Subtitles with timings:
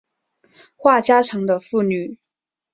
[0.77, 2.17] 话家常的妇女